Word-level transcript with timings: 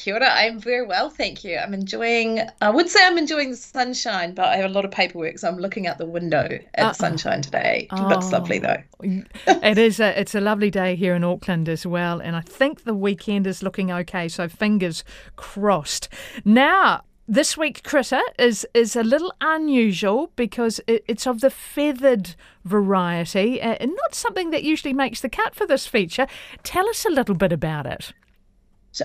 Kia 0.00 0.14
ora. 0.14 0.30
I'm 0.30 0.58
very 0.58 0.86
well, 0.86 1.10
thank 1.10 1.44
you. 1.44 1.58
I'm 1.58 1.74
enjoying, 1.74 2.40
I 2.62 2.70
would 2.70 2.88
say 2.88 3.06
I'm 3.06 3.18
enjoying 3.18 3.50
the 3.50 3.56
sunshine, 3.56 4.34
but 4.34 4.46
I 4.46 4.56
have 4.56 4.70
a 4.70 4.72
lot 4.72 4.86
of 4.86 4.90
paperwork, 4.90 5.38
so 5.38 5.48
I'm 5.48 5.58
looking 5.58 5.86
out 5.86 5.98
the 5.98 6.06
window 6.06 6.58
at 6.74 6.86
uh, 6.86 6.92
sunshine 6.94 7.42
today. 7.42 7.86
Oh, 7.90 8.08
it's 8.16 8.32
lovely 8.32 8.58
though. 8.58 8.82
it 9.02 9.76
is. 9.76 10.00
A, 10.00 10.18
it's 10.18 10.34
a 10.34 10.40
lovely 10.40 10.70
day 10.70 10.96
here 10.96 11.14
in 11.14 11.22
Auckland 11.22 11.68
as 11.68 11.86
well, 11.86 12.18
and 12.20 12.34
I 12.34 12.40
think 12.40 12.84
the 12.84 12.94
weekend 12.94 13.46
is 13.46 13.62
looking 13.62 13.92
okay. 13.92 14.28
So 14.28 14.48
fingers 14.48 15.04
crossed. 15.36 16.08
Now, 16.46 17.02
this 17.28 17.56
week 17.56 17.82
critter 17.84 18.22
is 18.38 18.66
is 18.72 18.96
a 18.96 19.02
little 19.02 19.34
unusual 19.40 20.32
because 20.34 20.80
it, 20.86 21.04
it's 21.06 21.26
of 21.26 21.40
the 21.40 21.50
feathered 21.50 22.34
variety 22.64 23.60
uh, 23.60 23.76
and 23.80 23.92
not 23.94 24.14
something 24.14 24.50
that 24.50 24.62
usually 24.62 24.94
makes 24.94 25.20
the 25.20 25.28
cut 25.28 25.54
for 25.54 25.66
this 25.66 25.86
feature. 25.86 26.26
Tell 26.62 26.88
us 26.88 27.04
a 27.04 27.10
little 27.10 27.34
bit 27.34 27.52
about 27.52 27.86
it. 27.86 28.14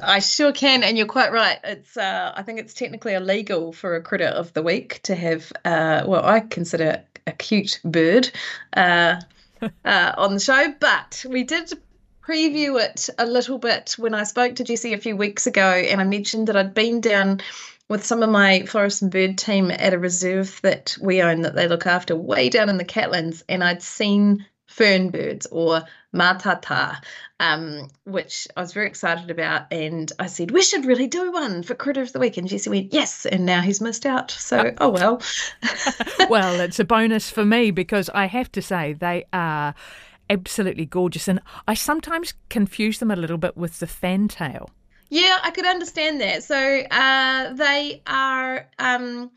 I 0.02 0.20
sure 0.20 0.52
can, 0.52 0.84
and 0.84 0.98
you're 0.98 1.08
quite 1.08 1.32
right. 1.32 1.60
It's 1.64 1.96
uh, 1.96 2.34
I 2.36 2.42
think 2.42 2.60
it's 2.60 2.74
technically 2.74 3.14
illegal 3.14 3.72
for 3.72 3.96
a 3.96 4.02
critter 4.02 4.26
of 4.26 4.54
the 4.54 4.64
week 4.64 5.02
to 5.04 5.16
have 5.16 5.52
uh, 5.64 6.04
well, 6.06 6.26
I 6.26 6.40
consider 6.40 7.04
a 7.28 7.32
cute 7.32 7.80
bird 7.84 8.32
uh, 8.76 9.22
uh, 9.86 10.14
on 10.18 10.34
the 10.34 10.40
show, 10.40 10.74
but 10.80 11.24
we 11.30 11.44
did 11.44 11.72
preview 12.28 12.82
it 12.84 13.10
a 13.20 13.26
little 13.26 13.60
bit 13.60 13.96
when 13.98 14.16
I 14.16 14.24
spoke 14.24 14.56
to 14.56 14.64
Jesse 14.64 14.94
a 14.94 14.98
few 14.98 15.16
weeks 15.16 15.46
ago, 15.46 15.70
and 15.70 16.02
I 16.02 16.04
mentioned 16.04 16.48
that 16.48 16.58
I'd 16.58 16.74
been 16.74 17.02
down 17.02 17.42
with 17.88 18.04
some 18.04 18.24
of 18.24 18.30
my 18.30 18.66
forest 18.66 19.04
and 19.04 19.12
bird 19.12 19.38
team 19.38 19.70
at 19.70 19.94
a 19.94 20.00
reserve 20.00 20.60
that 20.64 20.98
we 21.00 21.22
own 21.22 21.42
that 21.42 21.56
they 21.56 21.68
look 21.68 21.86
after 21.86 22.16
way 22.16 22.50
down 22.50 22.70
in 22.70 22.78
the 22.78 22.86
Catlins, 22.86 23.44
and 23.48 23.64
I'd 23.64 23.84
seen 23.84 24.46
fern 24.68 25.10
birds 25.10 25.46
or 25.52 25.84
matata, 26.14 26.98
um, 27.40 27.88
which 28.06 28.48
I 28.56 28.62
was 28.62 28.74
very 28.74 28.88
excited 28.88 29.30
about. 29.30 29.72
And 29.72 30.12
I 30.20 30.28
said, 30.28 30.52
we 30.52 30.62
should 30.62 30.86
really 30.86 31.08
do 31.08 31.32
one 31.32 31.64
for 31.64 31.76
Critter 31.76 32.02
of 32.02 32.14
the 32.14 32.20
Week. 32.20 32.38
And 32.38 32.48
Jesse 32.48 32.70
went, 32.70 32.94
yes. 32.94 33.26
And 33.26 33.46
now 33.46 33.62
he's 33.62 33.82
missed 33.82 34.06
out. 34.06 34.32
So, 34.32 34.74
oh 34.80 34.90
well. 34.90 35.22
well, 36.30 36.60
it's 36.60 36.80
a 36.80 36.86
bonus 36.86 37.30
for 37.30 37.46
me 37.46 37.72
because 37.72 38.10
I 38.10 38.26
have 38.28 38.52
to 38.54 38.62
say 38.62 38.94
they 38.94 39.26
are 39.34 39.76
absolutely 40.30 40.86
gorgeous. 40.86 41.28
And 41.28 41.42
I 41.68 41.74
sometimes 41.74 42.34
confuse 42.50 43.00
them 43.00 43.12
a 43.12 43.16
little 43.16 43.38
bit 43.38 43.56
with 43.58 43.80
the 43.80 43.88
fantail. 43.88 44.70
Yeah, 45.10 45.38
I 45.44 45.52
could 45.52 45.68
understand 45.68 46.20
that. 46.22 46.44
So 46.44 46.58
uh, 46.58 47.54
they 47.54 48.02
are 48.08 48.68
um, 48.80 49.32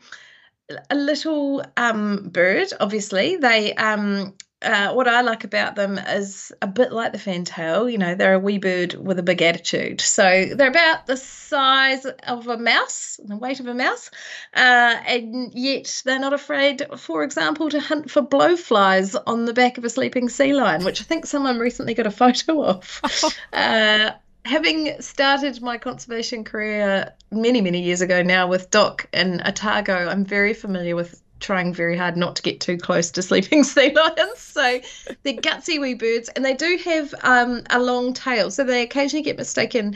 a 0.89 0.95
little 0.95 1.63
um, 1.77 2.29
bird, 2.31 2.69
obviously. 2.79 3.35
They 3.35 3.73
um, 3.75 4.33
uh, 4.61 4.91
what 4.91 5.07
I 5.07 5.21
like 5.21 5.45
about 5.45 5.75
them 5.75 5.97
is 5.97 6.51
a 6.61 6.67
bit 6.67 6.91
like 6.91 7.13
the 7.13 7.17
fantail. 7.17 7.89
You 7.89 7.97
know, 7.97 8.15
they're 8.15 8.33
a 8.33 8.39
wee 8.39 8.57
bird 8.57 8.93
with 8.93 9.17
a 9.17 9.23
big 9.23 9.41
attitude. 9.41 10.01
So 10.01 10.45
they're 10.53 10.69
about 10.69 11.05
the 11.05 11.15
size 11.15 12.05
of 12.05 12.47
a 12.47 12.57
mouse, 12.57 13.19
the 13.23 13.37
weight 13.37 13.59
of 13.59 13.67
a 13.67 13.73
mouse, 13.73 14.11
uh, 14.53 14.97
and 15.07 15.53
yet 15.53 16.01
they're 16.05 16.19
not 16.19 16.33
afraid, 16.33 16.85
for 16.97 17.23
example, 17.23 17.69
to 17.69 17.79
hunt 17.79 18.11
for 18.11 18.21
blowflies 18.21 19.15
on 19.25 19.45
the 19.45 19.53
back 19.53 19.77
of 19.77 19.85
a 19.85 19.89
sleeping 19.89 20.27
sea 20.27 20.53
lion, 20.53 20.83
which 20.83 20.99
I 20.99 21.05
think 21.05 21.25
someone 21.25 21.57
recently 21.59 21.93
got 21.93 22.07
a 22.07 22.11
photo 22.19 22.63
of. 22.63 23.01
uh, 23.53 24.11
having 24.45 25.01
started 25.01 25.61
my 25.61 25.77
conservation 25.77 26.43
career 26.43 27.13
many, 27.31 27.61
many 27.61 27.81
years 27.81 28.01
ago 28.01 28.21
now 28.23 28.47
with 28.47 28.71
Doc 28.71 29.07
and 29.13 29.41
Otago, 29.45 30.09
I'm 30.09 30.25
very 30.25 30.53
familiar 30.53 30.95
with 30.95 31.21
trying 31.39 31.73
very 31.73 31.97
hard 31.97 32.17
not 32.17 32.35
to 32.37 32.41
get 32.41 32.59
too 32.59 32.77
close 32.77 33.11
to 33.11 33.21
sleeping 33.29 33.63
sea 33.63 33.93
lions. 33.93 34.39
So 34.39 34.81
they're 35.23 35.33
gutsy 35.33 35.79
wee 35.79 35.93
birds, 35.93 36.29
and 36.29 36.43
they 36.43 36.53
do 36.53 36.79
have 36.85 37.13
um, 37.23 37.63
a 37.69 37.79
long 37.79 38.13
tail. 38.13 38.51
So 38.51 38.63
they 38.63 38.83
occasionally 38.83 39.23
get 39.23 39.37
mistaken 39.37 39.95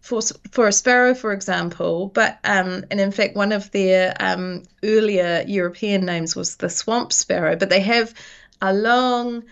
for 0.00 0.20
for 0.50 0.66
a 0.68 0.72
sparrow, 0.72 1.14
for 1.14 1.32
example. 1.32 2.08
But 2.08 2.38
um, 2.44 2.84
and 2.90 3.00
in 3.00 3.12
fact, 3.12 3.36
one 3.36 3.52
of 3.52 3.70
their 3.70 4.14
um, 4.20 4.64
earlier 4.82 5.44
European 5.46 6.04
names 6.04 6.34
was 6.34 6.56
the 6.56 6.68
swamp 6.70 7.12
sparrow. 7.12 7.56
But 7.56 7.70
they 7.70 7.80
have 7.80 8.14
a 8.60 8.72
long 8.72 9.44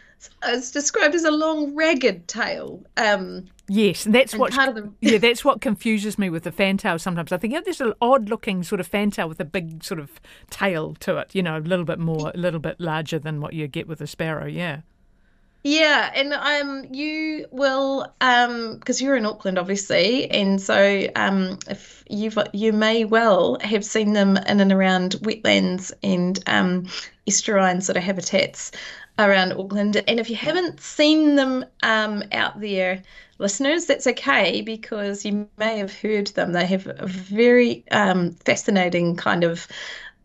it's 0.45 0.71
described 0.71 1.15
as 1.15 1.25
a 1.25 1.31
long 1.31 1.75
ragged 1.75 2.29
tail. 2.29 2.83
Um, 2.97 3.47
yes, 3.69 4.05
that's 4.05 4.34
what 4.34 4.55
yeah, 5.01 5.19
that's 5.19 5.45
what 5.45 5.61
confuses 5.61 6.19
me 6.19 6.31
with 6.31 6.45
the 6.45 6.53
fantail. 6.53 6.99
Sometimes 6.99 7.33
I 7.33 7.39
think 7.39 7.53
yeah, 7.53 7.61
there's 7.65 7.81
an 7.81 7.95
odd 8.01 8.29
looking 8.29 8.62
sort 8.62 8.81
of 8.81 8.87
fantail 8.87 9.29
with 9.29 9.41
a 9.41 9.45
big 9.45 9.84
sort 9.84 10.01
of 10.01 10.21
tail 10.51 10.95
to 11.01 11.19
it. 11.19 11.34
You 11.34 11.43
know, 11.43 11.56
a 11.56 11.61
little 11.61 11.84
bit 11.84 11.99
more, 11.99 12.33
a 12.34 12.39
little 12.39 12.61
bit 12.61 12.81
larger 12.81 13.19
than 13.19 13.41
what 13.41 13.53
you 13.53 13.67
get 13.69 13.89
with 13.89 14.01
a 14.01 14.06
sparrow. 14.06 14.47
Yeah. 14.47 14.81
Yeah, 15.64 16.10
and 16.14 16.32
um, 16.32 16.86
you 16.94 17.46
will 17.50 18.14
um, 18.20 18.78
because 18.78 19.02
you're 19.02 19.16
in 19.16 19.26
Auckland, 19.26 19.58
obviously, 19.58 20.30
and 20.30 20.60
so 20.60 21.06
um, 21.16 21.58
if 21.69 22.04
you've 22.08 22.38
you 22.52 22.72
may 22.72 23.04
well 23.04 23.58
have 23.60 23.84
seen 23.84 24.12
them 24.12 24.36
in 24.36 24.60
and 24.60 24.72
around 24.72 25.12
wetlands 25.22 25.92
and 26.02 26.38
um, 26.46 26.86
estuarine 27.28 27.82
sort 27.82 27.96
of 27.96 28.04
habitats 28.04 28.70
around 29.19 29.52
Auckland. 29.52 29.96
And 30.06 30.20
if 30.20 30.30
you 30.30 30.36
haven't 30.36 30.80
seen 30.80 31.34
them 31.34 31.64
um, 31.82 32.22
out 32.30 32.60
there, 32.60 33.02
listeners, 33.38 33.86
that's 33.86 34.06
okay 34.06 34.62
because 34.62 35.25
you 35.25 35.48
may 35.58 35.78
have 35.78 35.92
heard 35.92 36.28
them. 36.28 36.52
They 36.52 36.66
have 36.66 36.86
a 36.86 37.06
very 37.06 37.84
um, 37.90 38.30
fascinating 38.44 39.16
kind 39.16 39.42
of 39.42 39.66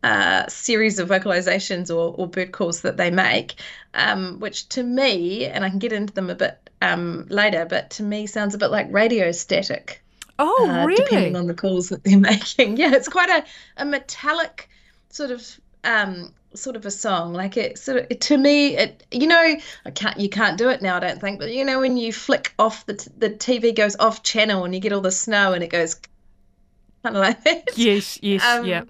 uh, 0.03 0.47
series 0.47 0.99
of 0.99 1.09
vocalizations 1.09 1.89
or, 1.89 2.13
or, 2.17 2.27
bird 2.27 2.51
calls 2.51 2.81
that 2.81 2.97
they 2.97 3.09
make, 3.09 3.55
um, 3.93 4.39
which 4.39 4.67
to 4.69 4.83
me, 4.83 5.45
and 5.45 5.63
I 5.63 5.69
can 5.69 5.79
get 5.79 5.93
into 5.93 6.13
them 6.13 6.29
a 6.29 6.35
bit 6.35 6.69
um, 6.81 7.25
later, 7.29 7.65
but 7.65 7.89
to 7.91 8.03
me 8.03 8.27
sounds 8.27 8.53
a 8.53 8.57
bit 8.57 8.69
like 8.69 8.87
radio 8.91 9.31
static. 9.31 10.03
Oh, 10.39 10.69
uh, 10.69 10.85
really? 10.85 11.03
Depending 11.03 11.35
on 11.37 11.47
the 11.47 11.53
calls 11.53 11.89
that 11.89 12.03
they're 12.03 12.19
making. 12.31 12.77
Yeah, 12.77 12.93
it's 12.93 13.07
quite 13.07 13.29
a, 13.29 13.45
a 13.77 13.85
metallic 13.85 14.69
sort 15.09 15.31
of 15.31 15.59
um, 15.85 16.33
sort 16.53 16.75
of 16.75 16.85
a 16.85 16.91
song 16.91 17.33
like 17.33 17.57
it 17.57 17.77
sort 17.77 18.11
of 18.11 18.19
to 18.19 18.37
me 18.37 18.77
it 18.77 19.03
you 19.11 19.25
know 19.25 19.55
i 19.85 19.91
can't 19.91 20.19
you 20.19 20.29
can't 20.29 20.57
do 20.57 20.69
it 20.69 20.83
now 20.83 20.97
i 20.97 20.99
don't 20.99 21.19
think 21.19 21.39
but 21.39 21.51
you 21.51 21.65
know 21.65 21.79
when 21.79 21.97
you 21.97 22.13
flick 22.13 22.53
off 22.59 22.85
the 22.85 22.93
the 23.17 23.29
tv 23.31 23.75
goes 23.75 23.95
off 23.95 24.21
channel 24.21 24.63
and 24.63 24.75
you 24.75 24.79
get 24.79 24.93
all 24.93 25.01
the 25.01 25.11
snow 25.11 25.53
and 25.53 25.63
it 25.63 25.71
goes 25.71 25.95
kind 27.03 27.15
of 27.15 27.21
like 27.23 27.43
that 27.43 27.75
yes 27.75 28.19
yes 28.21 28.43
um, 28.45 28.65
yeah 28.65 28.83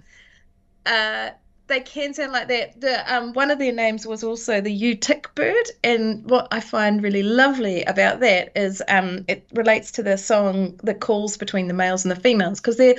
uh 0.85 1.29
they 1.67 1.79
can 1.79 2.13
sound 2.13 2.33
like 2.33 2.49
that. 2.49 2.79
The 2.79 3.15
um, 3.15 3.33
one 3.33 3.49
of 3.49 3.57
their 3.57 3.71
names 3.71 4.05
was 4.05 4.23
also 4.23 4.59
the 4.59 4.95
Utik 4.95 5.33
bird, 5.33 5.65
and 5.83 6.29
what 6.29 6.47
I 6.51 6.59
find 6.59 7.01
really 7.01 7.23
lovely 7.23 7.83
about 7.83 8.19
that 8.19 8.51
is 8.55 8.83
um, 8.87 9.25
it 9.27 9.47
relates 9.53 9.91
to 9.93 10.03
the 10.03 10.17
song, 10.17 10.79
the 10.83 10.93
calls 10.93 11.37
between 11.37 11.67
the 11.67 11.73
males 11.73 12.03
and 12.03 12.11
the 12.11 12.19
females, 12.19 12.59
because 12.59 12.77
they're 12.77 12.95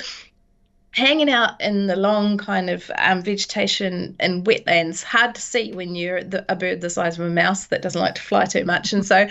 hanging 0.94 1.28
out 1.28 1.60
in 1.60 1.88
the 1.88 1.96
long 1.96 2.38
kind 2.38 2.70
of 2.70 2.90
um, 2.98 3.20
vegetation 3.20 4.14
and 4.20 4.44
wetlands, 4.44 5.02
hard 5.02 5.34
to 5.34 5.40
see 5.40 5.72
when 5.72 5.94
you're 5.96 6.22
the, 6.22 6.44
a 6.48 6.54
bird 6.54 6.80
the 6.80 6.90
size 6.90 7.18
of 7.18 7.26
a 7.26 7.30
mouse 7.30 7.66
that 7.66 7.82
doesn't 7.82 8.00
like 8.00 8.14
to 8.14 8.22
fly 8.22 8.44
too 8.44 8.64
much. 8.64 8.92
And 8.92 9.04
so 9.04 9.26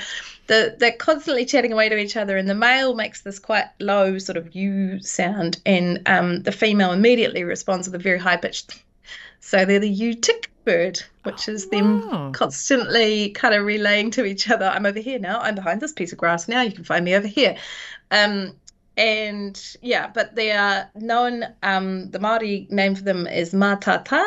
the, 0.47 0.75
they're 0.77 0.91
constantly 0.91 1.45
chatting 1.45 1.71
away 1.71 1.87
to 1.87 1.97
each 1.97 2.17
other, 2.17 2.35
and 2.37 2.49
the 2.49 2.55
male 2.55 2.95
makes 2.95 3.21
this 3.21 3.39
quite 3.39 3.65
low 3.79 4.17
sort 4.17 4.37
of 4.37 4.53
U 4.53 4.99
sound, 4.99 5.61
and 5.65 6.01
um, 6.05 6.41
the 6.43 6.51
female 6.51 6.91
immediately 6.91 7.43
responds 7.43 7.87
with 7.87 7.95
a 7.95 8.03
very 8.03 8.19
high 8.19 8.37
pitched. 8.37 8.83
So 9.39 9.63
they're 9.65 9.79
the 9.79 9.95
Utik 9.95 10.47
bird, 10.65 11.01
which 11.23 11.47
is 11.47 11.69
them 11.69 12.31
constantly 12.33 13.29
kind 13.31 13.53
of 13.53 13.65
relaying 13.65 14.11
to 14.11 14.25
each 14.25 14.49
other, 14.49 14.65
I'm 14.65 14.85
over 14.85 14.99
here 14.99 15.19
now, 15.19 15.39
I'm 15.39 15.55
behind 15.55 15.81
this 15.81 15.93
piece 15.93 16.11
of 16.11 16.17
grass 16.17 16.47
now, 16.47 16.61
you 16.61 16.71
can 16.71 16.83
find 16.83 17.03
me 17.05 17.15
over 17.15 17.27
here. 17.27 17.55
Um, 18.11 18.55
and 18.97 19.75
yeah, 19.81 20.07
but 20.07 20.35
they 20.35 20.51
are 20.51 20.89
known. 20.95 21.45
Um, 21.63 22.09
the 22.11 22.19
Maori 22.19 22.67
name 22.69 22.95
for 22.95 23.03
them 23.03 23.27
is 23.27 23.53
matata, 23.53 24.23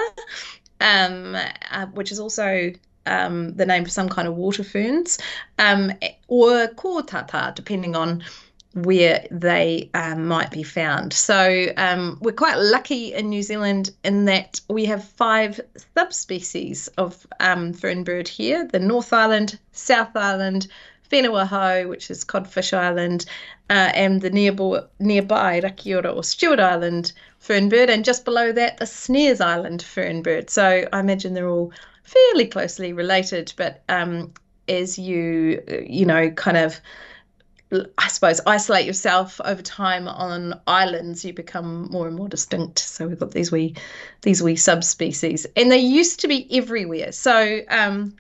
um, 0.81 1.37
uh, 1.71 1.87
which 1.87 2.10
is 2.12 2.19
also 2.19 2.72
um, 3.06 3.54
the 3.54 3.66
name 3.66 3.84
for 3.84 3.91
some 3.91 4.09
kind 4.09 4.27
of 4.27 4.34
water 4.34 4.65
ferns, 4.65 5.19
um, 5.59 5.93
or 6.28 6.66
kōtata, 6.69 7.54
depending 7.54 7.94
on 7.94 8.25
where 8.75 9.27
they 9.31 9.88
um, 9.94 10.27
might 10.27 10.50
be 10.50 10.62
found. 10.62 11.12
So 11.12 11.72
um, 11.78 12.18
we're 12.21 12.33
quite 12.33 12.59
lucky 12.59 13.15
in 13.15 13.30
New 13.30 13.42
Zealand 13.42 13.91
in 14.04 14.27
that 14.27 14.60
we 14.68 14.84
have 14.84 15.03
five 15.03 15.59
subspecies 15.97 16.89
of 16.98 17.27
um, 17.41 17.72
fern 17.72 18.04
bird 18.04 18.28
here: 18.28 18.66
the 18.66 18.80
North 18.80 19.13
Island, 19.13 19.59
South 19.72 20.15
Island, 20.16 20.66
Whenua 21.10 21.88
which 21.88 22.10
is 22.10 22.24
Codfish 22.24 22.72
Island, 22.72 23.26
uh, 23.70 23.91
and 23.94 24.20
the 24.20 24.30
nearby, 24.30 24.82
nearby 24.98 25.60
Rakiura 25.60 26.14
or 26.14 26.24
Stewart 26.24 26.60
Island 26.60 27.12
fernbird, 27.41 27.88
and 27.88 28.04
just 28.04 28.24
below 28.24 28.53
that, 28.53 28.78
the 28.78 28.86
Snares 28.86 29.41
Island 29.41 29.82
fernbird. 29.82 30.50
So 30.50 30.88
I 30.92 31.00
imagine 31.00 31.34
they're 31.34 31.48
all 31.48 31.72
fairly 32.03 32.47
closely 32.47 32.92
related, 32.92 33.53
but 33.56 33.82
um, 33.88 34.32
as 34.68 34.98
you, 34.98 35.62
you 35.86 36.06
know, 36.06 36.30
kind 36.30 36.56
of 36.56 36.80
I 37.98 38.08
suppose 38.08 38.41
isolate 38.47 38.86
yourself 38.86 39.41
over 39.44 39.60
time 39.60 40.06
on 40.06 40.60
islands, 40.68 41.24
you 41.24 41.32
become 41.32 41.88
more 41.91 42.06
and 42.06 42.16
more 42.16 42.28
distinct. 42.28 42.78
So 42.78 43.08
we've 43.08 43.18
got 43.18 43.32
these 43.32 43.50
wee, 43.50 43.74
these 44.22 44.41
wee 44.41 44.54
subspecies, 44.54 45.47
and 45.56 45.70
they 45.70 45.78
used 45.78 46.20
to 46.20 46.28
be 46.28 46.47
everywhere. 46.56 47.10
So 47.10 47.62
um, 47.68 48.14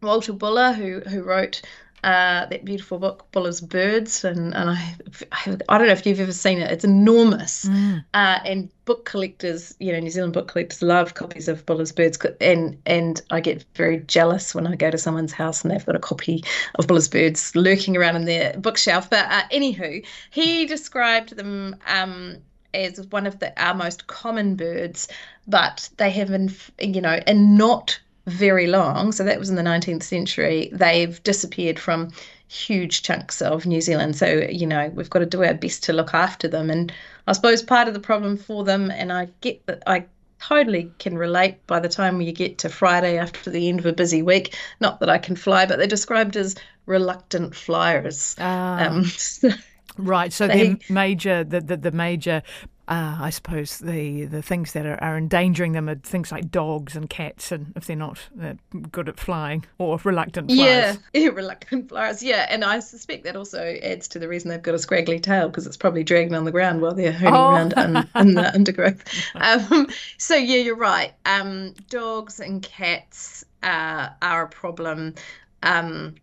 Walter 0.00 0.32
Buller, 0.32 0.72
who 0.72 1.00
who 1.00 1.22
wrote 1.22 1.62
uh, 2.04 2.46
that 2.46 2.64
beautiful 2.64 2.98
book, 2.98 3.26
Buller's 3.32 3.60
Birds, 3.60 4.24
and, 4.24 4.54
and 4.54 4.70
I, 4.70 4.94
I, 5.32 5.78
don't 5.78 5.86
know 5.86 5.92
if 5.92 6.06
you've 6.06 6.20
ever 6.20 6.32
seen 6.32 6.58
it. 6.58 6.70
It's 6.70 6.84
enormous, 6.84 7.64
mm. 7.64 8.04
uh, 8.14 8.38
and 8.44 8.70
book 8.84 9.04
collectors, 9.04 9.74
you 9.80 9.92
know, 9.92 9.98
New 9.98 10.10
Zealand 10.10 10.32
book 10.32 10.48
collectors 10.48 10.82
love 10.82 11.14
copies 11.14 11.48
of 11.48 11.66
Buller's 11.66 11.92
Birds, 11.92 12.18
and 12.40 12.80
and 12.86 13.20
I 13.30 13.40
get 13.40 13.64
very 13.74 13.98
jealous 14.00 14.54
when 14.54 14.66
I 14.66 14.76
go 14.76 14.90
to 14.90 14.98
someone's 14.98 15.32
house 15.32 15.62
and 15.62 15.70
they've 15.70 15.84
got 15.84 15.96
a 15.96 16.00
copy 16.00 16.44
of 16.76 16.86
Buller's 16.86 17.08
Birds 17.08 17.54
lurking 17.56 17.96
around 17.96 18.16
in 18.16 18.24
their 18.24 18.54
bookshelf. 18.58 19.10
But 19.10 19.26
uh, 19.26 19.42
anywho, 19.52 20.04
he 20.30 20.66
described 20.66 21.36
them. 21.36 21.76
Um, 21.86 22.38
as 22.74 23.00
one 23.06 23.26
of 23.26 23.38
the 23.38 23.50
our 23.60 23.72
most 23.72 24.08
common 24.08 24.54
birds, 24.54 25.08
but 25.46 25.88
they 25.96 26.10
have, 26.10 26.30
in, 26.30 26.52
you 26.78 27.00
know, 27.00 27.18
and 27.26 27.56
not 27.56 27.98
very 28.28 28.66
long, 28.66 29.12
so 29.12 29.24
that 29.24 29.38
was 29.38 29.50
in 29.50 29.56
the 29.56 29.62
19th 29.62 30.02
century, 30.02 30.70
they've 30.72 31.22
disappeared 31.22 31.78
from 31.78 32.10
huge 32.48 33.02
chunks 33.02 33.42
of 33.42 33.66
New 33.66 33.80
Zealand. 33.80 34.16
So, 34.16 34.46
you 34.50 34.66
know, 34.66 34.90
we've 34.94 35.10
got 35.10 35.20
to 35.20 35.26
do 35.26 35.44
our 35.44 35.54
best 35.54 35.82
to 35.84 35.92
look 35.92 36.14
after 36.14 36.48
them. 36.48 36.70
And 36.70 36.92
I 37.26 37.32
suppose 37.32 37.62
part 37.62 37.88
of 37.88 37.94
the 37.94 38.00
problem 38.00 38.36
for 38.36 38.64
them, 38.64 38.90
and 38.90 39.12
I 39.12 39.28
get 39.40 39.64
that 39.66 39.82
I 39.86 40.06
totally 40.40 40.90
can 40.98 41.18
relate 41.18 41.66
by 41.66 41.80
the 41.80 41.88
time 41.88 42.20
you 42.20 42.32
get 42.32 42.58
to 42.58 42.68
Friday 42.68 43.18
after 43.18 43.50
the 43.50 43.68
end 43.68 43.80
of 43.80 43.86
a 43.86 43.92
busy 43.92 44.22
week. 44.22 44.56
Not 44.80 45.00
that 45.00 45.10
I 45.10 45.18
can 45.18 45.36
fly, 45.36 45.66
but 45.66 45.78
they're 45.78 45.86
described 45.86 46.36
as 46.36 46.54
reluctant 46.86 47.54
flyers. 47.54 48.34
Ah. 48.38 48.86
Um, 48.86 49.04
right. 49.98 50.32
So 50.32 50.48
they, 50.48 50.74
the 50.74 50.80
major, 50.88 51.44
the, 51.44 51.60
the, 51.60 51.76
the 51.76 51.92
major 51.92 52.42
uh, 52.88 53.18
I 53.20 53.28
suppose 53.28 53.78
the 53.78 54.24
the 54.24 54.40
things 54.40 54.72
that 54.72 54.86
are, 54.86 54.98
are, 55.04 55.18
endangering 55.18 55.72
them 55.72 55.90
are 55.90 55.96
things 55.96 56.32
like 56.32 56.50
dogs 56.50 56.96
and 56.96 57.08
cats, 57.08 57.52
and 57.52 57.70
if 57.76 57.86
they're 57.86 57.94
not 57.94 58.18
uh, 58.42 58.54
good 58.90 59.10
at 59.10 59.20
flying 59.20 59.66
or 59.76 60.00
reluctant 60.04 60.50
flyers. 60.50 60.58
Yeah, 60.58 60.96
yeah, 61.20 61.28
reluctant 61.28 61.90
flyers. 61.90 62.22
Yeah, 62.22 62.46
and 62.48 62.64
I 62.64 62.80
suspect 62.80 63.24
that 63.24 63.36
also 63.36 63.62
adds 63.82 64.08
to 64.08 64.18
the 64.18 64.26
reason 64.26 64.48
they've 64.48 64.62
got 64.62 64.74
a 64.74 64.78
scraggly 64.78 65.20
tail 65.20 65.48
because 65.48 65.66
it's 65.66 65.76
probably 65.76 66.02
dragging 66.02 66.34
on 66.34 66.46
the 66.46 66.50
ground 66.50 66.80
while 66.80 66.94
they're 66.94 67.12
hooning 67.12 67.32
oh. 67.32 67.50
around 67.50 67.74
in, 67.76 68.28
in, 68.28 68.34
the 68.34 68.50
undergrowth. 68.54 69.04
Um, 69.34 69.88
so 70.16 70.34
yeah, 70.34 70.56
you're 70.56 70.74
right. 70.74 71.12
Um, 71.26 71.74
dogs 71.90 72.40
and 72.40 72.62
cats 72.62 73.44
uh, 73.62 74.08
are 74.22 74.44
a 74.44 74.48
problem. 74.48 75.14
Um, 75.62 76.14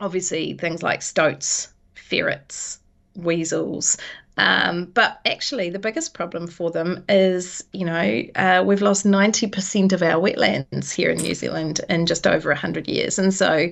obviously, 0.00 0.54
things 0.54 0.82
like 0.82 1.00
stoats, 1.00 1.72
ferrets, 1.94 2.80
weasels, 3.14 3.98
um, 4.38 4.86
but 4.86 5.20
actually, 5.26 5.70
the 5.70 5.78
biggest 5.78 6.14
problem 6.14 6.46
for 6.46 6.70
them 6.70 7.04
is, 7.08 7.64
you 7.72 7.84
know, 7.84 8.22
uh, 8.34 8.62
we've 8.64 8.80
lost 8.80 9.04
90% 9.04 9.92
of 9.92 10.02
our 10.02 10.20
wetlands 10.20 10.90
here 10.92 11.10
in 11.10 11.18
New 11.18 11.34
Zealand 11.34 11.80
in 11.88 12.06
just 12.06 12.26
over 12.26 12.48
100 12.48 12.88
years. 12.88 13.18
And 13.18 13.34
so 13.34 13.70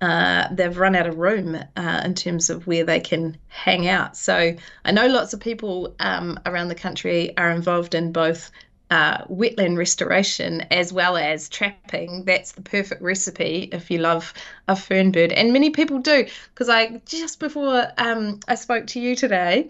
uh, 0.00 0.48
they've 0.50 0.76
run 0.76 0.96
out 0.96 1.06
of 1.06 1.18
room 1.18 1.56
uh, 1.76 2.02
in 2.04 2.14
terms 2.14 2.50
of 2.50 2.66
where 2.66 2.84
they 2.84 2.98
can 2.98 3.36
hang 3.48 3.86
out. 3.86 4.16
So 4.16 4.56
I 4.84 4.92
know 4.92 5.06
lots 5.06 5.32
of 5.32 5.40
people 5.40 5.94
um, 6.00 6.40
around 6.44 6.68
the 6.68 6.74
country 6.74 7.36
are 7.36 7.50
involved 7.50 7.94
in 7.94 8.10
both 8.10 8.50
uh, 8.90 9.24
wetland 9.26 9.76
restoration 9.76 10.62
as 10.72 10.92
well 10.92 11.16
as 11.16 11.48
trapping. 11.48 12.24
That's 12.24 12.52
the 12.52 12.62
perfect 12.62 13.02
recipe 13.02 13.68
if 13.72 13.90
you 13.90 13.98
love 13.98 14.34
a 14.66 14.74
fern 14.74 15.12
bird, 15.12 15.30
and 15.30 15.52
many 15.52 15.70
people 15.70 16.00
do. 16.00 16.26
Because 16.52 16.68
I 16.68 17.00
just 17.06 17.38
before 17.38 17.86
um, 17.98 18.40
I 18.48 18.56
spoke 18.56 18.88
to 18.88 19.00
you 19.00 19.14
today, 19.14 19.68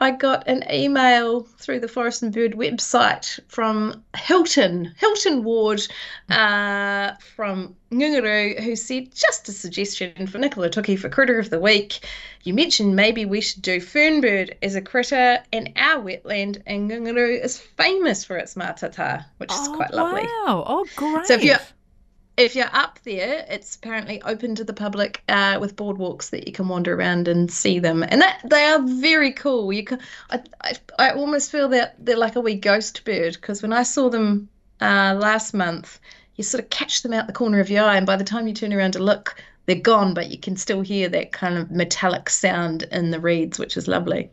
I 0.00 0.10
got 0.10 0.48
an 0.48 0.64
email 0.70 1.42
through 1.42 1.80
the 1.80 1.88
Forest 1.88 2.22
and 2.22 2.32
Bird 2.32 2.52
website 2.52 3.38
from 3.48 4.02
Hilton, 4.16 4.92
Hilton 4.98 5.44
Ward 5.44 5.86
uh, 6.28 7.12
from 7.36 7.76
Ngunguru, 7.92 8.60
who 8.60 8.74
said, 8.74 9.14
just 9.14 9.48
a 9.48 9.52
suggestion 9.52 10.26
for 10.26 10.38
Nicola 10.38 10.68
Toki 10.68 10.96
for 10.96 11.08
Critter 11.08 11.38
of 11.38 11.50
the 11.50 11.60
Week. 11.60 12.00
You 12.42 12.54
mentioned 12.54 12.96
maybe 12.96 13.24
we 13.24 13.40
should 13.40 13.62
do 13.62 13.80
Fernbird 13.80 14.54
as 14.62 14.74
a 14.74 14.82
critter, 14.82 15.38
and 15.52 15.72
our 15.76 16.02
wetland 16.02 16.62
in 16.66 16.88
Ngunguru 16.88 17.42
is 17.42 17.58
famous 17.58 18.24
for 18.24 18.36
its 18.36 18.56
matata, 18.56 19.24
which 19.38 19.52
is 19.52 19.68
oh, 19.68 19.76
quite 19.76 19.94
lovely. 19.94 20.22
Wow, 20.22 20.64
oh, 20.66 20.86
great. 20.96 21.26
So 21.26 21.34
if 21.34 21.44
you're 21.44 21.58
if 22.36 22.56
you're 22.56 22.70
up 22.72 22.98
there, 23.04 23.46
it's 23.48 23.76
apparently 23.76 24.20
open 24.22 24.54
to 24.56 24.64
the 24.64 24.72
public 24.72 25.22
uh, 25.28 25.58
with 25.60 25.76
boardwalks 25.76 26.30
that 26.30 26.46
you 26.46 26.52
can 26.52 26.68
wander 26.68 26.94
around 26.94 27.28
and 27.28 27.50
see 27.50 27.78
them, 27.78 28.02
and 28.02 28.20
that 28.20 28.40
they 28.44 28.64
are 28.64 28.82
very 28.82 29.32
cool. 29.32 29.72
You 29.72 29.84
can, 29.84 30.00
I, 30.30 30.42
I, 30.60 30.74
I 30.98 31.10
almost 31.12 31.52
feel 31.52 31.68
that 31.68 31.94
they're 32.04 32.16
like 32.16 32.36
a 32.36 32.40
wee 32.40 32.56
ghost 32.56 33.04
bird 33.04 33.34
because 33.34 33.62
when 33.62 33.72
I 33.72 33.84
saw 33.84 34.08
them 34.08 34.48
uh, 34.80 35.16
last 35.18 35.54
month, 35.54 36.00
you 36.36 36.42
sort 36.42 36.64
of 36.64 36.70
catch 36.70 37.02
them 37.02 37.12
out 37.12 37.28
the 37.28 37.32
corner 37.32 37.60
of 37.60 37.70
your 37.70 37.84
eye, 37.84 37.96
and 37.96 38.06
by 38.06 38.16
the 38.16 38.24
time 38.24 38.48
you 38.48 38.54
turn 38.54 38.72
around 38.72 38.92
to 38.92 39.02
look, 39.02 39.36
they're 39.66 39.76
gone, 39.76 40.12
but 40.14 40.30
you 40.30 40.38
can 40.38 40.56
still 40.56 40.82
hear 40.82 41.08
that 41.08 41.32
kind 41.32 41.56
of 41.56 41.70
metallic 41.70 42.28
sound 42.28 42.84
in 42.92 43.10
the 43.10 43.20
reeds, 43.20 43.58
which 43.58 43.76
is 43.76 43.88
lovely. 43.88 44.30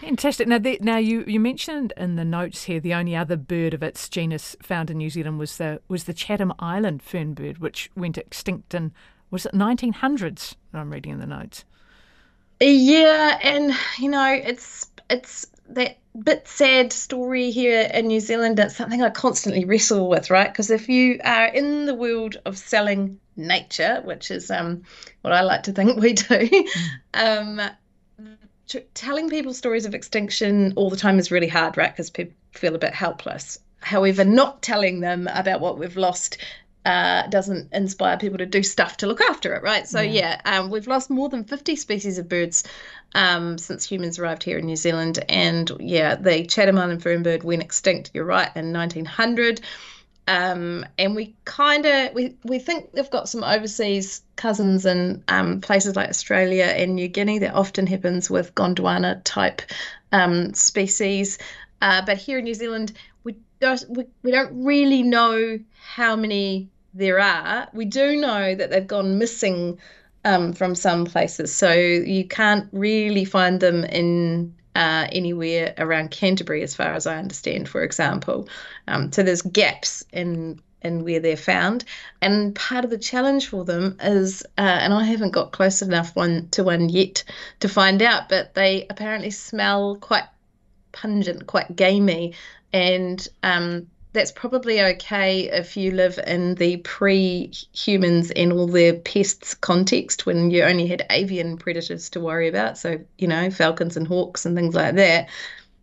Fantastic. 0.00 0.48
Now, 0.48 0.58
the, 0.58 0.78
now 0.80 0.96
you, 0.96 1.24
you 1.26 1.38
mentioned 1.38 1.92
in 1.96 2.16
the 2.16 2.24
notes 2.24 2.64
here 2.64 2.80
the 2.80 2.94
only 2.94 3.14
other 3.14 3.36
bird 3.36 3.74
of 3.74 3.82
its 3.82 4.08
genus 4.08 4.56
found 4.62 4.90
in 4.90 4.98
New 4.98 5.10
Zealand 5.10 5.38
was 5.38 5.58
the 5.58 5.80
was 5.88 6.04
the 6.04 6.14
Chatham 6.14 6.52
Island 6.58 7.02
fernbird, 7.04 7.58
which 7.58 7.90
went 7.94 8.18
extinct 8.18 8.74
in 8.74 8.92
was 9.30 9.46
it 9.46 9.52
1900s? 9.52 10.54
I'm 10.72 10.90
reading 10.90 11.12
in 11.12 11.18
the 11.18 11.26
notes. 11.26 11.64
Yeah, 12.60 13.38
and 13.42 13.74
you 13.98 14.08
know 14.08 14.32
it's 14.32 14.88
it's 15.10 15.46
that 15.70 15.98
bit 16.22 16.46
sad 16.46 16.92
story 16.92 17.50
here 17.50 17.88
in 17.92 18.06
New 18.06 18.20
Zealand. 18.20 18.58
It's 18.58 18.76
something 18.76 19.02
I 19.02 19.10
constantly 19.10 19.64
wrestle 19.64 20.08
with, 20.08 20.30
right? 20.30 20.50
Because 20.50 20.70
if 20.70 20.88
you 20.88 21.18
are 21.24 21.46
in 21.46 21.86
the 21.86 21.94
world 21.94 22.36
of 22.44 22.56
selling 22.56 23.18
nature, 23.36 24.00
which 24.04 24.30
is 24.30 24.50
um, 24.50 24.82
what 25.22 25.32
I 25.32 25.40
like 25.40 25.64
to 25.64 25.72
think 25.72 25.98
we 26.00 26.12
do, 26.12 26.66
um, 27.14 27.60
t- 28.68 28.84
telling 28.94 29.28
people 29.28 29.52
stories 29.52 29.86
of 29.86 29.94
extinction 29.94 30.72
all 30.76 30.90
the 30.90 30.96
time 30.96 31.18
is 31.18 31.30
really 31.30 31.48
hard, 31.48 31.76
right? 31.76 31.92
Because 31.92 32.10
people 32.10 32.34
feel 32.52 32.74
a 32.74 32.78
bit 32.78 32.94
helpless. 32.94 33.58
However, 33.80 34.24
not 34.24 34.62
telling 34.62 35.00
them 35.00 35.28
about 35.34 35.60
what 35.60 35.78
we've 35.78 35.96
lost 35.96 36.38
uh, 36.84 37.26
doesn't 37.28 37.72
inspire 37.72 38.18
people 38.18 38.38
to 38.38 38.46
do 38.46 38.62
stuff 38.62 38.98
to 38.98 39.06
look 39.06 39.20
after 39.20 39.54
it, 39.54 39.62
right? 39.62 39.88
So 39.88 40.00
yeah, 40.00 40.40
yeah 40.44 40.58
um, 40.58 40.70
we've 40.70 40.86
lost 40.86 41.10
more 41.10 41.28
than 41.28 41.44
50 41.44 41.76
species 41.76 42.18
of 42.18 42.28
birds 42.28 42.64
um, 43.14 43.58
since 43.58 43.84
humans 43.84 44.18
arrived 44.18 44.42
here 44.42 44.58
in 44.58 44.66
New 44.66 44.76
Zealand, 44.76 45.24
and 45.28 45.70
yeah, 45.80 46.14
the 46.14 46.44
Chatham 46.46 46.78
Island 46.78 47.02
fernbird 47.02 47.42
went 47.42 47.62
extinct. 47.62 48.10
You're 48.12 48.24
right 48.24 48.50
in 48.54 48.72
1900. 48.72 49.60
Um, 50.26 50.86
and 50.98 51.14
we 51.14 51.34
kind 51.44 51.84
of 51.84 52.14
we, 52.14 52.36
we 52.44 52.58
think 52.58 52.92
they've 52.92 53.10
got 53.10 53.28
some 53.28 53.44
overseas 53.44 54.22
cousins 54.36 54.86
in 54.86 55.22
um, 55.28 55.60
places 55.60 55.96
like 55.96 56.08
Australia 56.08 56.64
and 56.64 56.94
New 56.94 57.08
Guinea. 57.08 57.40
That 57.40 57.54
often 57.54 57.86
happens 57.86 58.30
with 58.30 58.54
Gondwana 58.54 59.20
type 59.24 59.60
um, 60.12 60.54
species, 60.54 61.38
uh, 61.82 62.02
but 62.06 62.16
here 62.16 62.38
in 62.38 62.44
New 62.44 62.54
Zealand 62.54 62.94
don't 63.64 63.90
we, 63.90 64.04
we 64.22 64.30
don't 64.30 64.64
really 64.64 65.02
know 65.02 65.58
how 65.82 66.16
many 66.16 66.68
there 66.92 67.18
are. 67.18 67.68
We 67.72 67.86
do 67.86 68.20
know 68.20 68.54
that 68.54 68.70
they've 68.70 68.86
gone 68.86 69.18
missing 69.18 69.78
um, 70.24 70.52
from 70.52 70.74
some 70.74 71.06
places, 71.06 71.54
so 71.54 71.72
you 71.72 72.26
can't 72.26 72.68
really 72.72 73.24
find 73.24 73.60
them 73.60 73.84
in 73.84 74.54
uh, 74.76 75.06
anywhere 75.12 75.74
around 75.78 76.10
Canterbury, 76.10 76.62
as 76.62 76.74
far 76.74 76.92
as 76.92 77.06
I 77.06 77.16
understand, 77.16 77.68
for 77.68 77.82
example. 77.82 78.48
Um, 78.88 79.12
so 79.12 79.22
there's 79.22 79.42
gaps 79.42 80.04
in 80.12 80.60
in 80.82 81.02
where 81.02 81.20
they're 81.20 81.36
found, 81.36 81.84
and 82.20 82.54
part 82.54 82.84
of 82.84 82.90
the 82.90 82.98
challenge 82.98 83.48
for 83.48 83.64
them 83.64 83.96
is, 84.02 84.42
uh, 84.58 84.78
and 84.82 84.92
I 84.92 85.04
haven't 85.04 85.30
got 85.30 85.52
close 85.52 85.80
enough 85.80 86.14
one 86.14 86.48
to 86.50 86.62
one 86.62 86.90
yet 86.90 87.24
to 87.60 87.68
find 87.70 88.02
out, 88.02 88.28
but 88.28 88.52
they 88.52 88.86
apparently 88.90 89.30
smell 89.30 89.96
quite 89.96 90.24
pungent, 90.94 91.46
quite 91.46 91.76
gamey, 91.76 92.34
and 92.72 93.28
um, 93.42 93.86
that's 94.14 94.32
probably 94.32 94.80
okay 94.80 95.50
if 95.50 95.76
you 95.76 95.90
live 95.90 96.18
in 96.24 96.54
the 96.54 96.78
pre 96.78 97.52
humans 97.72 98.30
and 98.30 98.52
all 98.52 98.68
their 98.68 98.94
pests 98.94 99.54
context 99.54 100.24
when 100.24 100.50
you 100.50 100.62
only 100.62 100.86
had 100.86 101.04
avian 101.10 101.58
predators 101.58 102.08
to 102.10 102.20
worry 102.20 102.48
about. 102.48 102.78
So, 102.78 103.00
you 103.18 103.26
know, 103.26 103.50
falcons 103.50 103.96
and 103.96 104.06
hawks 104.06 104.46
and 104.46 104.56
things 104.56 104.74
like 104.74 104.94
that. 104.94 105.28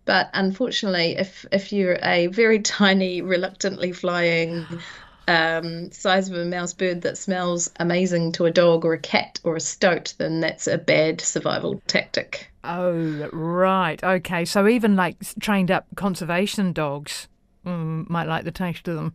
But 0.05 0.29
unfortunately, 0.33 1.17
if, 1.17 1.45
if 1.51 1.71
you're 1.73 1.99
a 2.01 2.27
very 2.27 2.59
tiny, 2.61 3.21
reluctantly 3.21 3.91
flying, 3.91 4.65
um, 5.27 5.91
size 5.91 6.29
of 6.29 6.35
a 6.35 6.45
mouse 6.45 6.73
bird 6.73 7.01
that 7.01 7.17
smells 7.17 7.69
amazing 7.77 8.33
to 8.33 8.45
a 8.45 8.51
dog 8.51 8.85
or 8.85 8.93
a 8.93 8.99
cat 8.99 9.39
or 9.43 9.55
a 9.55 9.59
stoat, 9.59 10.13
then 10.17 10.39
that's 10.39 10.67
a 10.67 10.77
bad 10.77 11.21
survival 11.21 11.81
tactic. 11.87 12.51
Oh, 12.63 13.29
right. 13.31 14.03
Okay. 14.03 14.45
So 14.45 14.67
even 14.67 14.95
like 14.95 15.17
trained 15.39 15.71
up 15.71 15.87
conservation 15.95 16.73
dogs 16.73 17.27
mm, 17.65 18.09
might 18.09 18.27
like 18.27 18.43
the 18.43 18.51
taste 18.51 18.87
of 18.87 18.95
them. 18.95 19.13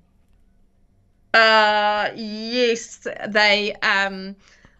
Uh, 1.34 2.10
yes, 2.14 3.06
they. 3.28 3.74
Um, 3.82 4.36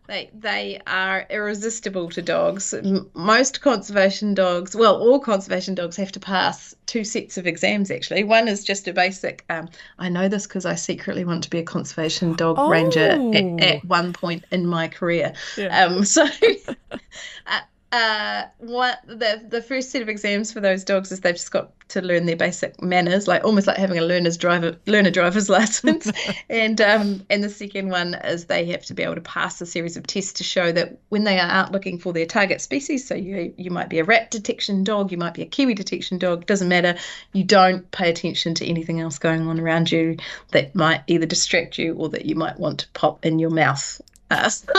They 0.06 0.30
they 0.32 0.80
are 0.86 1.26
irresistible 1.30 2.10
to 2.10 2.22
dogs. 2.22 2.74
Most 3.14 3.60
conservation 3.60 4.34
dogs, 4.34 4.76
well, 4.76 4.96
all 4.96 5.18
conservation 5.18 5.74
dogs 5.74 5.96
have 5.96 6.12
to 6.12 6.20
pass 6.20 6.74
two 6.86 7.04
sets 7.04 7.38
of 7.38 7.46
exams. 7.46 7.90
Actually, 7.90 8.24
one 8.24 8.48
is 8.48 8.64
just 8.64 8.86
a 8.88 8.92
basic. 8.92 9.44
Um, 9.50 9.68
I 9.98 10.08
know 10.08 10.28
this 10.28 10.46
because 10.46 10.64
I 10.64 10.74
secretly 10.76 11.24
want 11.24 11.44
to 11.44 11.50
be 11.50 11.58
a 11.58 11.64
conservation 11.64 12.34
dog 12.34 12.56
oh. 12.58 12.68
ranger 12.68 13.00
at, 13.00 13.18
Oh. 13.18 13.58
at 13.58 13.84
one 13.84 14.12
point 14.12 14.44
in 14.50 14.66
my 14.66 14.88
career. 14.88 15.32
Yeah. 15.56 15.84
Um, 15.84 16.04
so. 16.04 16.26
uh, 17.46 17.60
uh, 17.92 18.44
what 18.58 18.98
the 19.06 19.44
the 19.48 19.62
first 19.62 19.90
set 19.90 20.02
of 20.02 20.08
exams 20.08 20.52
for 20.52 20.60
those 20.60 20.82
dogs 20.82 21.12
is 21.12 21.20
they've 21.20 21.36
just 21.36 21.52
got 21.52 21.70
to 21.88 22.02
learn 22.02 22.26
their 22.26 22.36
basic 22.36 22.82
manners, 22.82 23.28
like 23.28 23.44
almost 23.44 23.68
like 23.68 23.76
having 23.76 23.96
a 23.96 24.02
learner's 24.02 24.36
driver 24.36 24.76
learner 24.86 25.10
driver's 25.10 25.48
license. 25.58 26.10
and 26.50 26.80
um, 26.80 27.24
and 27.30 27.44
the 27.44 27.48
second 27.48 27.90
one 27.90 28.14
is 28.24 28.46
they 28.46 28.64
have 28.66 28.84
to 28.86 28.94
be 28.94 29.04
able 29.04 29.14
to 29.14 29.20
pass 29.20 29.60
a 29.60 29.66
series 29.66 29.96
of 29.96 30.06
tests 30.06 30.32
to 30.34 30.44
show 30.44 30.72
that 30.72 30.98
when 31.10 31.22
they 31.22 31.38
are 31.38 31.48
out 31.48 31.70
looking 31.70 31.98
for 31.98 32.12
their 32.12 32.26
target 32.26 32.60
species, 32.60 33.06
so 33.06 33.14
you 33.14 33.54
you 33.56 33.70
might 33.70 33.88
be 33.88 34.00
a 34.00 34.04
rat 34.04 34.30
detection 34.32 34.82
dog, 34.82 35.12
you 35.12 35.18
might 35.18 35.34
be 35.34 35.42
a 35.42 35.46
kiwi 35.46 35.74
detection 35.74 36.18
dog, 36.18 36.44
doesn't 36.46 36.68
matter. 36.68 36.96
You 37.32 37.44
don't 37.44 37.88
pay 37.92 38.10
attention 38.10 38.54
to 38.54 38.66
anything 38.66 39.00
else 39.00 39.18
going 39.18 39.46
on 39.46 39.60
around 39.60 39.92
you 39.92 40.16
that 40.50 40.74
might 40.74 41.02
either 41.06 41.26
distract 41.26 41.78
you 41.78 41.94
or 41.94 42.08
that 42.08 42.26
you 42.26 42.34
might 42.34 42.58
want 42.58 42.80
to 42.80 42.88
pop 42.94 43.24
in 43.24 43.38
your 43.38 43.50
mouth. 43.50 44.00
Uh, 44.28 44.48
so 44.48 44.72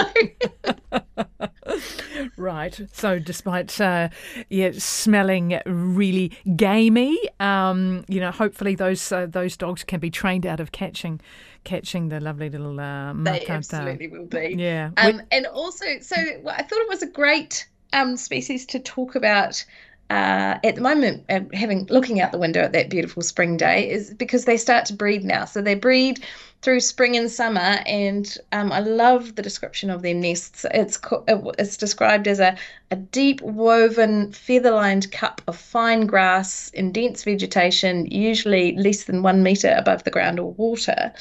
Right. 2.37 2.79
So, 2.91 3.19
despite 3.19 3.79
uh, 3.79 4.09
yeah, 4.49 4.71
smelling 4.73 5.59
really 5.65 6.31
gamey, 6.55 7.17
um, 7.39 8.05
you 8.07 8.19
know, 8.19 8.31
hopefully 8.31 8.75
those 8.75 9.11
uh, 9.11 9.25
those 9.27 9.57
dogs 9.57 9.83
can 9.83 9.99
be 9.99 10.09
trained 10.09 10.45
out 10.45 10.59
of 10.59 10.71
catching 10.71 11.21
catching 11.63 12.09
the 12.09 12.19
lovely 12.19 12.49
little 12.49 12.79
uh, 12.79 13.13
they 13.13 13.45
absolutely 13.47 14.07
will 14.07 14.25
be. 14.25 14.55
Yeah. 14.57 14.91
Um, 14.97 15.21
and 15.31 15.45
also, 15.47 15.85
so 16.01 16.15
I 16.15 16.63
thought 16.63 16.79
it 16.79 16.89
was 16.89 17.03
a 17.03 17.07
great 17.07 17.67
um, 17.93 18.17
species 18.17 18.65
to 18.67 18.79
talk 18.79 19.15
about 19.15 19.63
uh, 20.09 20.57
at 20.63 20.75
the 20.75 20.81
moment, 20.81 21.25
uh, 21.29 21.41
having 21.53 21.85
looking 21.87 22.21
out 22.21 22.31
the 22.31 22.37
window 22.37 22.61
at 22.61 22.73
that 22.73 22.89
beautiful 22.89 23.21
spring 23.21 23.57
day, 23.57 23.89
is 23.89 24.13
because 24.13 24.45
they 24.45 24.57
start 24.57 24.85
to 24.85 24.93
breed 24.93 25.23
now. 25.23 25.45
So 25.45 25.61
they 25.61 25.75
breed 25.75 26.23
through 26.61 26.79
spring 26.79 27.15
and 27.15 27.29
summer, 27.29 27.79
and 27.85 28.37
um, 28.51 28.71
I 28.71 28.79
love 28.79 29.35
the 29.35 29.41
description 29.41 29.89
of 29.89 30.01
their 30.01 30.13
nests. 30.13 30.65
It's 30.71 30.99
it's 31.27 31.77
described 31.77 32.27
as 32.27 32.39
a 32.39 32.57
a 32.89 32.95
deep 32.95 33.41
woven 33.41 34.31
feather-lined 34.31 35.11
cup 35.11 35.41
of 35.47 35.57
fine 35.57 36.07
grass 36.07 36.69
in 36.69 36.93
dense 36.93 37.23
vegetation, 37.23 38.05
usually 38.05 38.77
less 38.77 39.03
than 39.03 39.23
one 39.23 39.43
meter 39.43 39.75
above 39.77 40.03
the 40.03 40.11
ground 40.11 40.39
or 40.39 40.53
water. 40.53 41.11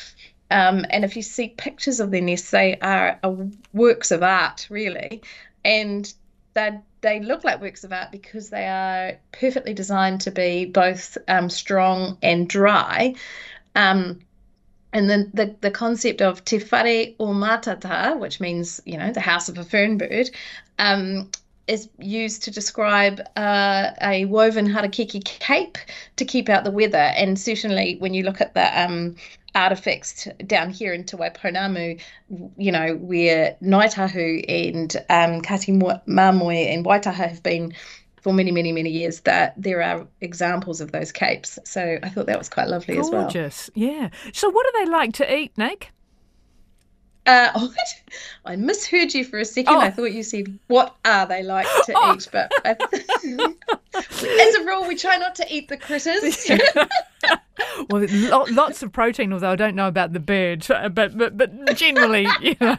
Um, 0.53 0.87
and 0.91 1.05
if 1.05 1.17
you 1.17 1.23
see 1.23 1.49
pictures 1.49 1.99
of 1.99 2.13
their 2.13 2.21
nests, 2.21 2.53
they 2.53 2.77
are 2.77 3.19
works 3.73 4.13
of 4.13 4.23
art, 4.23 4.69
really. 4.71 5.23
And 5.65 6.13
they 6.57 6.81
they 7.03 7.21
look 7.21 7.45
like 7.45 7.61
works 7.61 7.85
of 7.85 7.93
art 7.93 8.11
because 8.11 8.51
they 8.51 8.67
are 8.67 9.19
perfectly 9.31 9.75
designed 9.75 10.23
to 10.23 10.33
be 10.33 10.65
both 10.65 11.17
um, 11.29 11.49
strong 11.49 12.19
and 12.23 12.49
dry. 12.49 13.15
Um, 13.77 14.21
and 14.93 15.09
then 15.11 15.31
the, 15.35 15.55
the 15.61 15.71
concept 15.71 16.23
of 16.23 16.45
te 16.45 16.59
whare 16.59 17.09
o 17.21 17.27
matata, 17.27 18.19
which 18.19 18.41
means, 18.41 18.81
you 18.87 18.97
know, 18.97 19.13
the 19.13 19.21
house 19.21 19.49
of 19.49 19.59
a 19.59 19.65
fern 19.65 19.99
bird, 19.99 20.31
um, 20.79 21.31
is 21.67 21.89
used 21.99 22.45
to 22.45 22.51
describe 22.51 23.21
uh, 23.37 23.91
a 24.01 24.25
woven 24.27 24.67
harakeke 24.67 25.25
cape 25.25 25.79
to 26.17 26.25
keep 26.25 26.49
out 26.49 26.65
the 26.65 26.71
weather. 26.71 26.97
And 26.97 27.39
certainly 27.39 27.97
when 27.99 28.15
you 28.15 28.23
look 28.23 28.41
at 28.41 28.55
the 28.55 28.81
um, 28.81 29.17
artifacts 29.55 30.29
down 30.47 30.71
here 30.71 30.93
in 30.93 31.05
Te 31.05 31.17
Waipounamu, 31.17 32.01
you 32.57 32.73
know, 32.73 32.95
where 32.97 33.57
Ngaitahu 33.63 34.45
and 34.49 34.97
um, 35.11 35.43
Kati 35.43 35.71
and 35.71 36.85
Waitaha 36.87 37.15
have 37.15 37.43
been 37.43 37.75
for 38.21 38.33
many, 38.33 38.51
many, 38.51 38.73
many 38.73 38.91
years, 38.91 39.21
that 39.21 39.55
there 39.57 39.83
are 39.83 40.07
examples 40.21 40.81
of 40.81 40.93
those 40.93 41.13
capes. 41.13 41.59
So 41.65 41.99
I 42.03 42.09
thought 42.09 42.27
that 42.27 42.39
was 42.39 42.49
quite 42.49 42.69
lovely 42.69 42.99
as 42.99 43.09
well. 43.11 43.23
Gorgeous. 43.23 43.71
Yeah. 43.75 44.11
So, 44.33 44.51
what 44.51 44.67
do 44.67 44.85
they 44.85 44.91
like 44.91 45.13
to 45.15 45.37
eat, 45.37 45.57
Nick? 45.57 45.93
Uh, 47.27 47.69
I 48.45 48.57
misheard 48.57 49.13
you 49.15 49.25
for 49.25 49.39
a 49.41 49.45
second. 49.45 49.75
Oh. 49.75 49.81
I 49.81 49.91
thought 49.91 50.13
you 50.13 50.23
said, 50.23 50.59
"What 50.69 50.97
are 51.05 51.27
they 51.27 51.43
like 51.43 51.67
to 51.87 51.93
Oh. 51.97 52.15
eat?" 52.15 52.29
But 52.31 52.53
I, 52.65 52.77
as 53.95 54.55
a 54.55 54.65
rule, 54.65 54.87
we 54.87 54.95
try 54.97 55.17
not 55.17 55.35
to 55.37 55.47
eat 55.53 55.69
the 55.69 55.77
critters. 55.77 56.49
well, 57.91 58.47
lots 58.53 58.83
of 58.83 58.93
protein, 58.93 59.33
although 59.33 59.51
I 59.51 59.57
don't 59.57 59.75
know 59.75 59.89
about 59.89 60.13
the 60.13 60.21
bird, 60.21 60.65
but 60.69 61.19
but 61.19 61.37
but 61.37 61.77
generally, 61.77 62.29
you 62.41 62.55
know, 62.61 62.77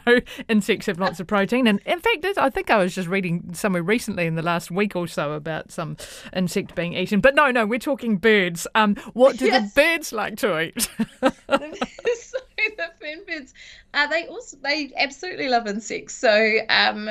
insects 0.47 0.85
have 0.85 0.99
lots 0.99 1.19
of 1.19 1.27
protein. 1.27 1.67
And 1.67 1.81
in 1.85 1.99
fact, 1.99 2.25
I 2.37 2.49
think 2.49 2.69
I 2.69 2.77
was 2.77 2.95
just 2.95 3.09
reading 3.09 3.53
somewhere 3.53 3.83
recently 3.83 4.25
in 4.25 4.35
the 4.35 4.41
last 4.41 4.71
week 4.71 4.95
or 4.95 5.07
so 5.07 5.33
about 5.33 5.71
some 5.71 5.97
insect 6.33 6.73
being 6.75 6.93
eaten. 6.93 7.19
But 7.19 7.35
no, 7.35 7.51
no, 7.51 7.65
we're 7.65 7.79
talking 7.79 8.17
birds. 8.17 8.65
Um, 8.75 8.95
what 9.13 9.37
do 9.37 9.45
Yes. 9.47 9.73
the 9.73 9.81
birds 9.81 10.13
like 10.13 10.37
to 10.37 10.59
eat? 10.61 10.89
the 12.99 13.25
fern 13.25 13.47
uh, 13.93 14.07
they 14.07 14.27
also 14.27 14.57
they 14.63 14.91
absolutely 14.97 15.49
love 15.49 15.67
insects. 15.67 16.15
So 16.15 16.59
um, 16.69 17.09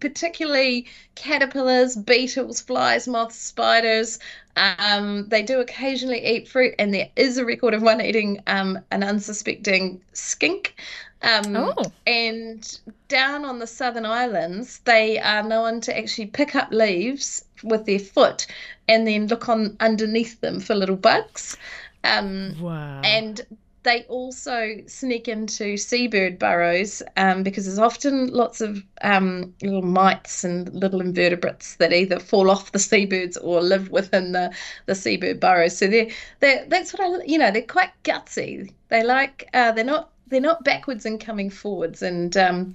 particularly 0.00 0.86
caterpillars, 1.14 1.96
beetles, 1.96 2.60
flies, 2.60 3.08
moths, 3.08 3.36
spiders. 3.36 4.18
Um, 4.56 5.28
they 5.28 5.42
do 5.42 5.60
occasionally 5.60 6.24
eat 6.24 6.48
fruit, 6.48 6.74
and 6.78 6.92
there 6.92 7.10
is 7.16 7.38
a 7.38 7.44
record 7.44 7.74
of 7.74 7.82
one 7.82 8.00
eating 8.00 8.42
um, 8.46 8.78
an 8.90 9.02
unsuspecting 9.02 10.00
skink. 10.12 10.76
Um, 11.22 11.56
Oh. 11.56 11.92
And 12.06 12.78
down 13.08 13.44
on 13.44 13.58
the 13.58 13.66
southern 13.66 14.06
islands, 14.06 14.80
they 14.84 15.18
are 15.18 15.42
known 15.42 15.80
to 15.82 15.98
actually 15.98 16.26
pick 16.26 16.54
up 16.54 16.68
leaves 16.70 17.44
with 17.62 17.86
their 17.86 17.98
foot 17.98 18.46
and 18.88 19.06
then 19.06 19.26
look 19.26 19.48
on 19.48 19.76
underneath 19.80 20.40
them 20.40 20.60
for 20.60 20.74
little 20.74 20.96
bugs. 20.96 21.56
Um, 22.04 22.54
wow. 22.60 23.00
and 23.02 23.44
they 23.86 24.02
also 24.08 24.76
sneak 24.88 25.28
into 25.28 25.76
seabird 25.76 26.40
burrows 26.40 27.02
um, 27.16 27.44
because 27.44 27.66
there's 27.66 27.78
often 27.78 28.26
lots 28.32 28.60
of 28.60 28.82
um, 29.02 29.54
little 29.62 29.82
mites 29.82 30.42
and 30.42 30.74
little 30.74 31.00
invertebrates 31.00 31.76
that 31.76 31.92
either 31.92 32.18
fall 32.18 32.50
off 32.50 32.72
the 32.72 32.80
seabirds 32.80 33.36
or 33.36 33.62
live 33.62 33.88
within 33.90 34.32
the, 34.32 34.52
the 34.86 34.94
seabird 34.94 35.38
burrows. 35.38 35.78
So 35.78 35.86
they're, 35.86 36.08
they're 36.40 36.66
that's 36.66 36.92
what 36.92 37.00
I 37.00 37.24
you 37.24 37.38
know 37.38 37.52
they're 37.52 37.62
quite 37.62 37.90
gutsy. 38.02 38.72
They 38.88 39.04
like 39.04 39.48
uh, 39.54 39.70
they're 39.70 39.84
not 39.84 40.10
they're 40.26 40.40
not 40.40 40.64
backwards 40.64 41.06
and 41.06 41.20
coming 41.20 41.48
forwards. 41.48 42.02
And 42.02 42.36
um, 42.36 42.74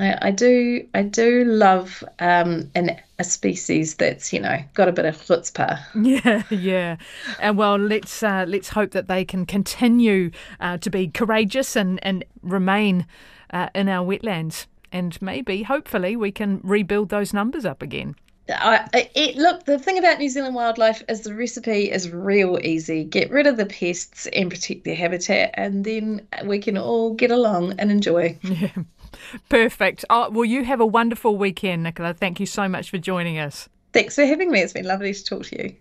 I, 0.00 0.18
I 0.22 0.30
do 0.30 0.86
I 0.94 1.02
do 1.02 1.44
love 1.44 2.02
um, 2.18 2.70
an 2.74 2.98
a 3.18 3.24
species 3.24 3.96
that's 3.96 4.32
you 4.32 4.40
know 4.40 4.58
got 4.74 4.88
a 4.88 4.92
bit 4.92 5.04
of 5.04 5.16
chutzpah. 5.16 5.78
Yeah, 6.02 6.42
yeah, 6.50 6.96
and 7.38 7.56
well, 7.58 7.76
let's 7.76 8.22
uh, 8.22 8.46
let's 8.48 8.70
hope 8.70 8.92
that 8.92 9.08
they 9.08 9.24
can 9.24 9.44
continue 9.44 10.30
uh, 10.58 10.78
to 10.78 10.90
be 10.90 11.08
courageous 11.08 11.76
and 11.76 11.98
and 12.02 12.24
remain 12.42 13.06
uh, 13.52 13.68
in 13.74 13.88
our 13.88 14.04
wetlands, 14.04 14.66
and 14.90 15.20
maybe, 15.20 15.62
hopefully, 15.62 16.16
we 16.16 16.32
can 16.32 16.60
rebuild 16.62 17.10
those 17.10 17.32
numbers 17.32 17.64
up 17.64 17.82
again. 17.82 18.16
I, 18.48 19.08
it, 19.14 19.36
look, 19.36 19.64
the 19.64 19.78
thing 19.78 19.98
about 19.98 20.18
New 20.18 20.28
Zealand 20.28 20.54
wildlife 20.54 21.04
is 21.08 21.20
the 21.20 21.34
recipe 21.34 21.90
is 21.90 22.10
real 22.10 22.58
easy. 22.64 23.04
Get 23.04 23.30
rid 23.30 23.46
of 23.46 23.56
the 23.56 23.66
pests 23.66 24.26
and 24.32 24.50
protect 24.50 24.84
their 24.84 24.96
habitat, 24.96 25.50
and 25.54 25.84
then 25.84 26.26
we 26.44 26.58
can 26.58 26.76
all 26.76 27.14
get 27.14 27.30
along 27.30 27.74
and 27.78 27.90
enjoy. 27.90 28.38
Yeah, 28.42 28.70
perfect. 29.48 30.04
Oh, 30.10 30.30
well, 30.30 30.44
you 30.44 30.64
have 30.64 30.80
a 30.80 30.86
wonderful 30.86 31.36
weekend, 31.36 31.82
Nicola. 31.82 32.14
Thank 32.14 32.40
you 32.40 32.46
so 32.46 32.68
much 32.68 32.90
for 32.90 32.98
joining 32.98 33.38
us. 33.38 33.68
Thanks 33.92 34.14
for 34.14 34.24
having 34.24 34.50
me. 34.50 34.60
It's 34.60 34.72
been 34.72 34.84
lovely 34.84 35.12
to 35.12 35.24
talk 35.24 35.44
to 35.46 35.62
you. 35.62 35.76